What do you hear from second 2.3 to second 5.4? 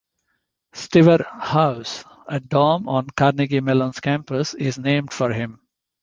dorm on Carnegie Mellon's campus is named for